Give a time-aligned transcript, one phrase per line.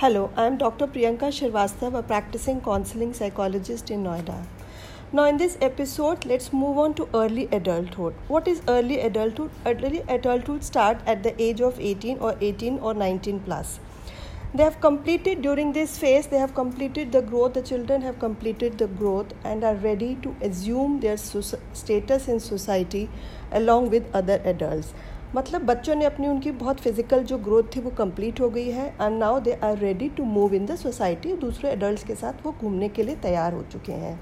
[0.00, 0.86] Hello, I am Dr.
[0.86, 4.44] Priyanka Shrivastava, a practicing counseling psychologist in Noida.
[5.10, 8.12] Now, in this episode, let's move on to early adulthood.
[8.28, 9.50] What is early adulthood?
[9.64, 13.80] Early adulthood start at the age of 18 or 18 or 19 plus.
[14.52, 18.76] They have completed during this phase, they have completed the growth, the children have completed
[18.76, 23.08] the growth and are ready to assume their status in society
[23.50, 24.92] along with other adults.
[25.36, 28.86] मतलब बच्चों ने अपनी उनकी बहुत physical जो growth थी वो complete हो गई है
[29.00, 32.54] and now they are ready to move in the society दूसरे एडल्ट के साथ वो
[32.60, 34.18] घूमने के लिए तैयार हो चुके हैं।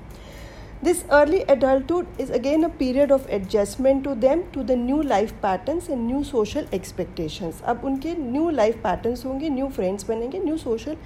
[0.85, 5.33] This early adulthood is again a period of adjustment to them to the new life
[5.43, 10.57] patterns and new social expectations अब उनके न्यू लाइफ पैटर्न्स होंगे न्यू फ्रेंड्स बनेंगे न्यू
[10.57, 10.97] सोशल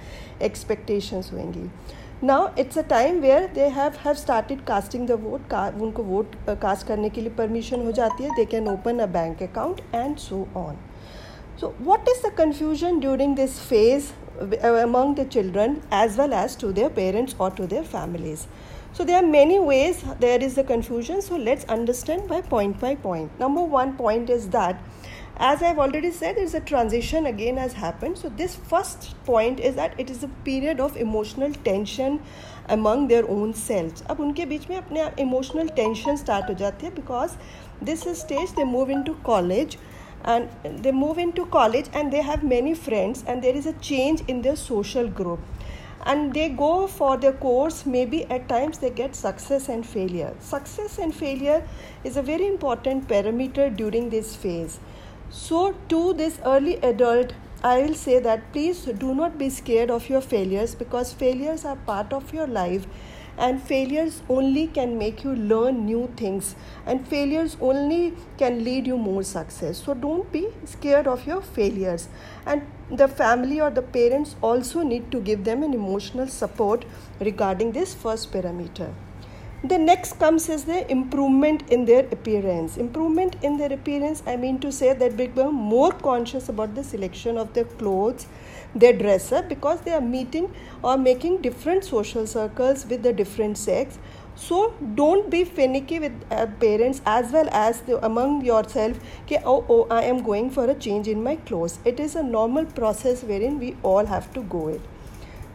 [0.41, 1.69] एक्सपेक्टेशंस होंगी।
[2.23, 6.81] Now it's a time where they have have started casting the vote उनको vote cast
[6.81, 8.29] uh, करने के लिए permission हो जाती है.
[8.35, 10.75] They can open a bank account and so on
[11.60, 14.12] so what is the confusion during this phase
[14.68, 18.40] among the children as well as to their parents or to their families.
[18.96, 21.22] So there are many ways there is the confusion.
[21.22, 23.38] So let's understand by point by point.
[23.38, 24.82] Number one point is that
[25.36, 28.18] as I've already said, there is a transition again has happened.
[28.18, 32.20] So, this first point is that it is a period of emotional tension
[32.68, 34.02] among their own selves.
[34.10, 37.36] अब उनके बीच में अपने emotional tension start हो जाती है because
[37.82, 39.76] this stage they move into college
[40.23, 40.49] and
[40.83, 44.41] they move into college and they have many friends and there is a change in
[44.41, 45.39] their social group.
[46.05, 50.33] And they go for their course maybe at times they get success and failure.
[50.39, 51.67] Success and failure
[52.03, 54.79] is a very important parameter during this phase.
[55.29, 60.09] So, to this early adult, I will say that please do not be scared of
[60.09, 62.87] your failures because failures are part of your life
[63.39, 66.55] and failures only can make you learn new things.
[66.85, 69.77] And failures only can lead you more success.
[69.83, 72.09] So don't be scared of your failures.
[72.45, 76.85] And the family or the parents also need to give them an emotional support
[77.19, 78.93] regarding this first parameter
[79.63, 82.77] the next comes is the improvement in their appearance.
[82.77, 87.37] Improvement in their appearance i mean to say that become more conscious about the selection
[87.37, 88.27] of their clothes
[88.75, 90.53] their dress up because they are meeting
[90.83, 93.97] or making different social circles with the different sex.
[94.35, 98.97] So don't be finicky with uh, parents as well as the, among yourself
[99.43, 101.79] oh, oh i am going for a change in my clothes.
[101.83, 104.81] It is a normal process wherein we all have to go it.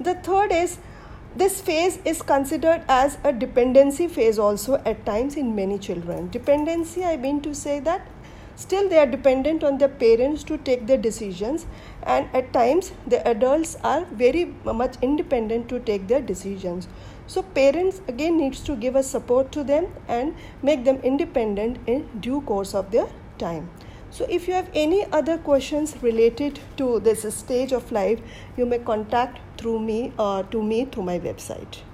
[0.00, 0.78] The third is
[1.36, 6.28] this phase is considered as a dependency phase also at times in many children.
[6.30, 8.06] Dependency, I mean to say that
[8.54, 11.66] still they are dependent on their parents to take their decisions
[12.04, 16.86] and at times the adults are very much independent to take their decisions
[17.26, 22.06] so parents again needs to give a support to them and make them independent in
[22.20, 23.08] due course of their
[23.38, 23.68] time
[24.14, 28.20] so, if you have any other questions related to this stage of life,
[28.56, 31.84] you may contact through me uh, to me through my website.